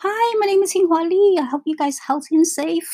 Hi, 0.00 0.34
my 0.38 0.46
name 0.46 0.62
is 0.62 0.72
Xinghua 0.72 1.08
Li. 1.10 1.38
I 1.40 1.46
hope 1.46 1.62
you 1.66 1.74
guys 1.74 1.98
healthy 1.98 2.36
and 2.36 2.46
safe. 2.46 2.88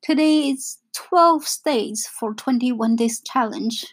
Today 0.00 0.48
is 0.48 0.78
12 0.94 1.46
days 1.62 2.06
for 2.06 2.32
21 2.32 2.96
days 2.96 3.20
challenge. 3.20 3.84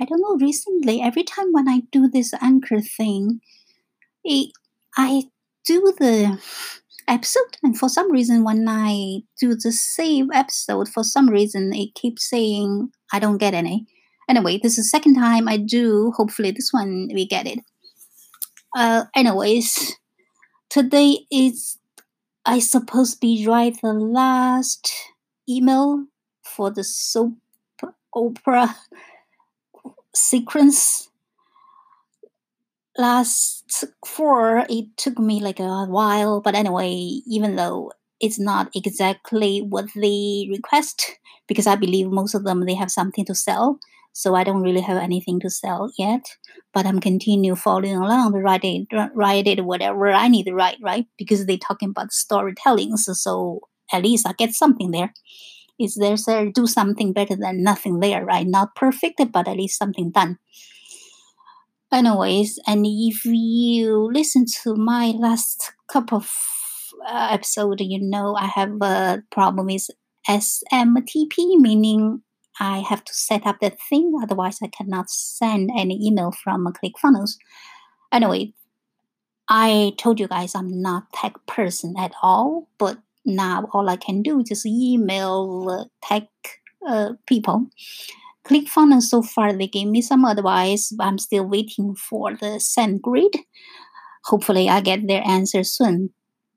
I 0.00 0.04
don't 0.04 0.20
know 0.20 0.36
recently 0.36 1.02
every 1.02 1.24
time 1.24 1.50
when 1.50 1.68
I 1.68 1.80
do 1.90 2.06
this 2.06 2.32
anchor 2.40 2.80
thing, 2.80 3.40
it, 4.22 4.52
I 4.96 5.24
do 5.64 5.92
the 5.98 6.40
episode 7.08 7.56
and 7.64 7.76
for 7.76 7.88
some 7.88 8.12
reason 8.12 8.44
when 8.44 8.68
I 8.68 9.22
do 9.40 9.56
the 9.56 9.72
same 9.72 10.30
episode 10.32 10.88
for 10.88 11.02
some 11.02 11.28
reason 11.28 11.72
it 11.74 11.96
keeps 11.96 12.30
saying 12.30 12.92
I 13.12 13.18
don't 13.18 13.38
get 13.38 13.52
any. 13.52 13.84
Anyway, 14.28 14.60
this 14.62 14.78
is 14.78 14.84
the 14.84 14.96
second 14.96 15.16
time 15.16 15.48
I 15.48 15.56
do. 15.56 16.12
Hopefully 16.16 16.52
this 16.52 16.72
one 16.72 17.08
we 17.12 17.26
get 17.26 17.48
it. 17.48 17.58
Uh 18.76 19.06
anyways, 19.16 19.96
today 20.70 21.26
is 21.32 21.78
I 22.46 22.60
suppose 22.60 23.14
be 23.14 23.46
write 23.46 23.80
the 23.82 23.92
last 23.92 24.90
email 25.48 26.06
for 26.42 26.70
the 26.70 26.84
soap 26.84 27.34
opera 28.14 28.76
sequence. 30.14 31.08
Last 32.98 33.84
four, 34.06 34.64
it 34.70 34.96
took 34.96 35.18
me 35.18 35.40
like 35.40 35.60
a 35.60 35.84
while, 35.84 36.40
but 36.40 36.54
anyway, 36.54 37.20
even 37.26 37.56
though 37.56 37.92
it's 38.20 38.38
not 38.38 38.70
exactly 38.74 39.60
what 39.60 39.86
they 39.94 40.48
request, 40.50 41.18
because 41.46 41.66
I 41.66 41.76
believe 41.76 42.08
most 42.08 42.34
of 42.34 42.44
them 42.44 42.64
they 42.64 42.74
have 42.74 42.90
something 42.90 43.26
to 43.26 43.34
sell, 43.34 43.78
so 44.16 44.34
I 44.34 44.44
don't 44.44 44.62
really 44.62 44.80
have 44.80 44.96
anything 44.96 45.40
to 45.40 45.50
sell 45.50 45.92
yet. 45.98 46.24
But 46.72 46.86
I'm 46.86 47.00
continue 47.00 47.54
following 47.54 47.96
along, 47.96 48.32
write 48.32 48.64
it, 48.64 48.86
write 49.14 49.46
it, 49.46 49.62
whatever 49.62 50.10
I 50.10 50.28
need 50.28 50.44
to 50.44 50.54
write, 50.54 50.78
right? 50.80 51.04
Because 51.18 51.44
they're 51.44 51.58
talking 51.58 51.90
about 51.90 52.12
storytelling, 52.12 52.96
so, 52.96 53.12
so 53.12 53.60
at 53.92 54.02
least 54.02 54.26
I 54.26 54.32
get 54.32 54.54
something 54.54 54.90
there. 54.90 55.12
Is 55.78 55.96
there 55.96 56.16
there 56.26 56.50
do 56.50 56.66
something 56.66 57.12
better 57.12 57.36
than 57.36 57.62
nothing 57.62 58.00
there, 58.00 58.24
right? 58.24 58.46
Not 58.46 58.74
perfect, 58.74 59.20
but 59.30 59.48
at 59.48 59.58
least 59.58 59.78
something 59.78 60.12
done. 60.12 60.38
Anyways, 61.92 62.58
and 62.66 62.86
if 62.86 63.26
you 63.26 64.10
listen 64.10 64.46
to 64.62 64.76
my 64.76 65.08
last 65.08 65.72
couple 65.92 66.18
of 66.18 66.30
uh, 67.06 67.28
episode, 67.32 67.82
you 67.82 68.00
know 68.00 68.34
I 68.34 68.46
have 68.46 68.80
a 68.80 69.22
problem 69.30 69.66
with 69.66 69.88
SMTP, 70.26 71.58
meaning 71.58 72.22
I 72.58 72.78
have 72.80 73.04
to 73.04 73.14
set 73.14 73.46
up 73.46 73.60
the 73.60 73.70
thing, 73.88 74.14
otherwise 74.22 74.58
I 74.62 74.68
cannot 74.68 75.10
send 75.10 75.70
any 75.76 75.98
email 76.06 76.32
from 76.32 76.66
ClickFunnels. 76.66 77.36
Anyway, 78.12 78.54
I 79.48 79.92
told 79.98 80.18
you 80.18 80.28
guys 80.28 80.54
I'm 80.54 80.80
not 80.80 81.12
tech 81.12 81.34
person 81.46 81.94
at 81.98 82.12
all, 82.22 82.68
but 82.78 82.98
now 83.24 83.68
all 83.72 83.88
I 83.88 83.96
can 83.96 84.22
do 84.22 84.40
is 84.40 84.48
just 84.48 84.66
email 84.66 85.88
tech 86.02 86.28
uh, 86.86 87.12
people. 87.26 87.66
ClickFunnels 88.44 89.02
so 89.02 89.22
far 89.22 89.52
they 89.52 89.66
gave 89.66 89.88
me 89.88 90.00
some 90.00 90.24
advice, 90.24 90.92
but 90.96 91.04
I'm 91.04 91.18
still 91.18 91.44
waiting 91.44 91.94
for 91.94 92.32
the 92.32 92.60
SendGrid. 92.60 93.36
Hopefully 94.24 94.68
I 94.68 94.80
get 94.80 95.06
their 95.06 95.26
answer 95.26 95.64
soon. 95.64 96.10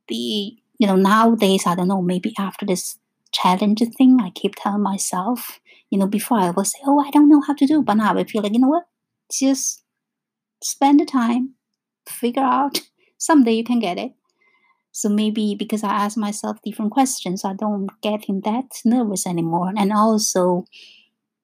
The 0.07 0.55
you 0.77 0.87
know 0.87 0.95
nowadays 0.95 1.63
I 1.65 1.75
don't 1.75 1.87
know 1.87 2.01
maybe 2.01 2.33
after 2.39 2.65
this 2.65 2.97
challenge 3.31 3.83
thing 3.97 4.19
I 4.21 4.31
keep 4.31 4.55
telling 4.55 4.81
myself 4.81 5.59
you 5.89 5.97
know, 5.97 6.07
before 6.07 6.39
I 6.39 6.51
would 6.51 6.67
say, 6.67 6.79
oh, 6.85 6.99
I 6.99 7.11
don't 7.11 7.29
know 7.29 7.41
how 7.45 7.53
to 7.53 7.65
do, 7.65 7.81
but 7.81 7.95
now 7.95 8.17
I 8.17 8.23
feel 8.23 8.43
like, 8.43 8.53
you 8.53 8.59
know 8.59 8.69
what? 8.69 8.85
Just 9.31 9.83
spend 10.63 10.99
the 10.99 11.05
time, 11.05 11.55
figure 12.07 12.43
out. 12.43 12.81
Someday 13.17 13.53
you 13.53 13.63
can 13.63 13.79
get 13.79 13.97
it. 13.97 14.13
So 14.91 15.09
maybe 15.09 15.55
because 15.57 15.83
I 15.83 15.89
ask 15.89 16.17
myself 16.17 16.57
different 16.63 16.91
questions, 16.91 17.45
I 17.45 17.53
don't 17.53 17.89
get 18.01 18.25
in 18.27 18.41
that 18.45 18.65
nervous 18.85 19.27
anymore. 19.27 19.71
And 19.77 19.91
also, 19.91 20.65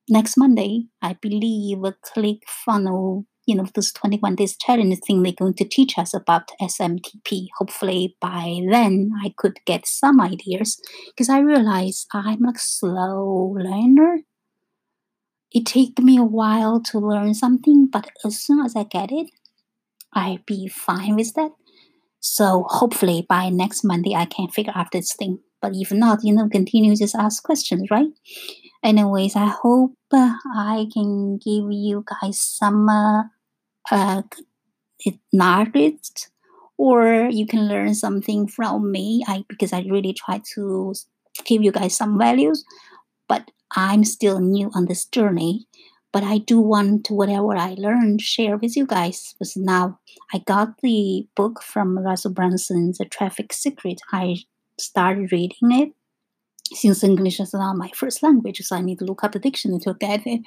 next 0.10 0.38
Monday, 0.38 0.86
I 1.02 1.14
believe 1.22 1.84
a 1.84 1.94
ClickFunnel, 1.94 3.26
you 3.46 3.56
know, 3.56 3.66
this 3.76 3.92
21 3.92 4.36
days 4.36 4.58
challenge 4.58 5.00
thing 5.06 5.22
they're 5.22 5.32
going 5.32 5.54
to 5.56 5.66
teach 5.66 5.98
us 5.98 6.14
about 6.14 6.52
SMTP. 6.62 7.48
Hopefully 7.58 8.18
by 8.20 8.62
then 8.70 9.12
I 9.24 9.34
could 9.38 9.60
get 9.66 9.86
some 9.86 10.20
ideas 10.20 10.80
because 11.08 11.30
I 11.30 11.40
realize 11.40 12.08
I'm 12.14 12.46
a 12.46 12.54
slow 12.58 13.56
learner 13.58 14.24
it 15.52 15.66
take 15.66 16.00
me 16.00 16.18
a 16.18 16.24
while 16.24 16.82
to 16.92 17.00
learn 17.00 17.34
something, 17.34 17.88
but 17.88 18.10
as 18.26 18.42
soon 18.42 18.66
as 18.66 18.76
I 18.76 18.84
get 18.84 19.12
it, 19.12 19.30
I'll 20.14 20.40
be 20.46 20.68
fine 20.68 21.16
with 21.16 21.34
that. 21.36 21.52
So 22.20 22.66
hopefully 22.70 23.26
by 23.28 23.50
next 23.50 23.84
Monday 23.84 24.16
I 24.16 24.26
can 24.26 24.48
figure 24.48 24.74
out 24.76 24.92
this 24.92 25.14
thing. 25.14 25.40
But 25.62 25.74
if 25.76 25.92
not, 25.92 26.24
you 26.24 26.34
know, 26.34 26.50
continue 26.50 26.96
just 26.96 27.16
ask 27.16 27.44
questions, 27.44 27.90
right? 27.92 28.10
Anyways, 28.84 29.36
I 29.36 29.48
hope 29.48 29.96
uh, 30.12 30.34
I 30.56 30.88
can 30.94 31.38
give 31.38 31.72
you 31.72 32.04
guys 32.06 32.40
some 32.40 32.88
uh, 32.88 33.24
uh, 33.92 34.22
knowledge, 35.34 36.28
or 36.78 37.30
you 37.32 37.48
can 37.48 37.68
learn 37.68 37.96
something 37.96 38.48
from 38.48 38.92
me. 38.92 39.24
I 39.28 39.44
because 39.50 39.74
I 39.74 39.82
really 39.90 40.14
try 40.14 40.42
to 40.56 40.94
give 41.46 41.64
you 41.64 41.72
guys 41.72 41.96
some 41.96 42.18
values, 42.18 42.64
but 43.28 43.50
I'm 43.72 44.04
still 44.04 44.40
new 44.40 44.72
on 44.74 44.86
this 44.86 45.06
journey, 45.06 45.68
but 46.12 46.24
I 46.24 46.38
do 46.38 46.60
want 46.60 47.10
whatever 47.10 47.56
I 47.56 47.76
learned 47.78 48.22
share 48.22 48.58
with 48.58 48.76
you 48.78 48.86
guys. 48.86 49.34
Because 49.34 49.58
now 49.58 50.00
I 50.34 50.40
got 50.40 50.82
the 50.82 51.28
book 51.36 51.62
from 51.62 51.98
Russell 51.98 52.32
Brunson's 52.32 52.98
The 52.98 53.06
Traffic 53.06 53.54
Secret. 53.54 54.00
I 54.12 54.38
started 54.78 55.32
reading 55.32 55.72
it 55.72 55.94
since 56.74 57.04
English 57.04 57.40
is 57.40 57.54
not 57.54 57.78
my 57.78 57.92
first 57.94 58.24
language, 58.24 58.60
so 58.62 58.76
I 58.76 58.82
need 58.82 59.00
to 59.00 59.06
look 59.06 59.24
up 59.24 59.34
the 59.34 59.40
dictionary 59.40 59.80
to 59.82 59.94
get 59.94 60.26
it. 60.26 60.42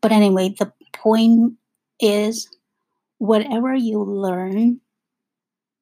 But 0.00 0.12
anyway, 0.12 0.54
the 0.58 0.72
point 0.92 1.54
is 2.00 2.48
whatever 3.18 3.74
you 3.74 4.02
learn, 4.02 4.80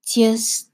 just 0.06 0.70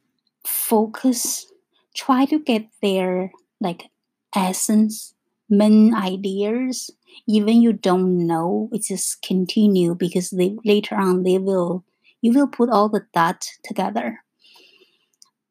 focus, 0.46 1.46
try 1.94 2.24
to 2.26 2.38
get 2.38 2.66
their 2.82 3.30
like 3.60 3.90
essence 4.34 5.14
main 5.50 5.94
ideas 5.94 6.90
even 7.26 7.60
you 7.60 7.72
don't 7.72 8.26
know 8.26 8.68
it 8.72 8.84
just 8.84 9.20
continue 9.22 9.94
because 9.94 10.30
they 10.30 10.56
later 10.64 10.94
on 10.94 11.22
they 11.22 11.38
will 11.38 11.84
you 12.22 12.32
will 12.32 12.46
put 12.46 12.68
all 12.70 12.88
the 12.88 13.06
dots 13.14 13.58
together. 13.64 14.20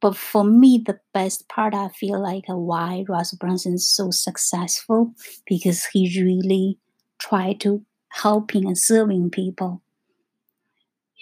But 0.02 0.16
for 0.16 0.44
me 0.44 0.82
the 0.86 1.00
best 1.14 1.50
part 1.50 1.74
i 1.74 1.90
feel 1.90 2.22
like 2.22 2.46
uh, 2.50 2.56
why 2.56 3.06
Russell 3.08 3.38
Brunson 3.40 3.74
is 3.74 3.90
so 3.90 4.12
successful 4.12 5.14
because 5.46 5.86
he 5.88 6.22
really 6.22 6.78
tried 7.20 7.60
to 7.62 7.84
helping 8.10 8.66
and 8.66 8.78
serving 8.78 9.30
people. 9.30 9.82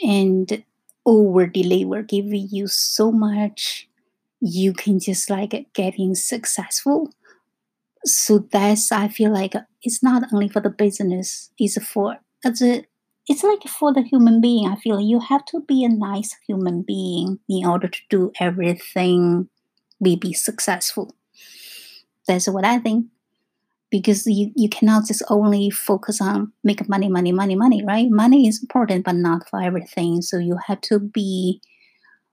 And 0.04 0.64
over 1.06 1.48
deliver 1.48 2.04
giving 2.04 2.50
you 2.52 2.68
so 2.68 3.12
much 3.12 3.90
you 4.40 4.74
can 4.74 5.00
just 5.00 5.30
like 5.30 5.68
getting 5.74 6.14
successful 6.14 7.09
so 8.07 8.40
that's 8.51 8.91
I 8.91 9.07
feel 9.07 9.34
like 9.34 9.53
it's 9.84 10.01
not 10.01 10.23
only 10.34 10.47
for 10.47 10.62
the 10.62 10.69
business, 10.69 11.51
it's 11.57 11.81
for 11.84 12.18
it's 12.44 12.62
a, 12.62 12.84
it's 13.28 13.44
like 13.44 13.63
for 13.63 13.94
the 13.94 14.01
human 14.01 14.40
being. 14.40 14.68
I 14.68 14.75
feel 14.75 15.01
you 15.01 15.19
have 15.19 15.45
to 15.45 15.62
be 15.62 15.84
a 15.84 15.90
nice 15.90 16.35
human 16.47 16.84
being 16.84 17.40
in 17.50 17.66
order 17.66 17.88
to 17.88 18.00
do 18.09 18.31
everything 18.40 19.50
be 20.01 20.16
be 20.16 20.34
successful. 20.34 21.16
That's 22.28 22.47
what 22.47 22.66
I 22.66 22.79
think. 22.79 23.07
Because 23.90 24.28
you, 24.28 24.51
you 24.53 24.67
cannot 24.67 25.07
just 25.07 25.23
only 25.29 25.69
focus 25.69 26.19
on 26.19 26.51
make 26.62 26.88
money, 26.90 27.07
money, 27.07 27.31
money, 27.31 27.56
money, 27.56 27.85
right? 27.85 28.07
Money 28.09 28.46
is 28.47 28.62
important, 28.62 29.06
but 29.06 29.16
not 29.16 29.47
for 29.50 29.62
everything. 29.62 30.22
So 30.22 30.38
you 30.38 30.57
have 30.67 30.81
to 30.81 31.00
be 31.00 31.62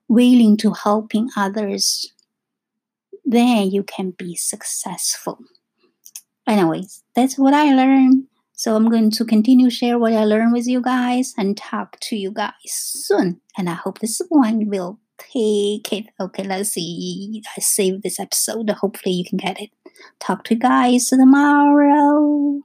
willing 0.09 0.57
to 0.57 0.73
helping 0.73 1.29
others. 1.37 2.11
Then 3.23 3.71
you 3.71 3.83
can 3.83 4.11
be 4.11 4.35
successful 4.35 5.39
anyways, 6.47 7.03
that's 7.15 7.37
what 7.37 7.53
I 7.53 7.73
learned. 7.73 8.25
So 8.53 8.75
I'm 8.75 8.89
going 8.89 9.11
to 9.11 9.25
continue 9.25 9.69
share 9.69 9.99
what 9.99 10.13
I 10.13 10.23
learned 10.23 10.53
with 10.53 10.65
you 10.65 10.81
guys 10.81 11.33
and 11.37 11.57
talk 11.57 11.99
to 12.01 12.15
you 12.15 12.31
guys 12.31 12.53
soon. 12.65 13.41
And 13.57 13.69
I 13.69 13.73
hope 13.73 13.99
this 13.99 14.21
one 14.29 14.69
will 14.69 14.99
take 15.17 15.91
it. 15.91 16.05
Okay, 16.19 16.43
let's 16.43 16.69
see. 16.69 17.43
I 17.57 17.59
saved 17.59 18.03
this 18.03 18.19
episode. 18.19 18.69
Hopefully 18.69 19.15
you 19.15 19.25
can 19.25 19.37
get 19.37 19.59
it. 19.59 19.71
Talk 20.19 20.45
to 20.45 20.53
you 20.53 20.59
guys 20.59 21.07
tomorrow. 21.07 22.61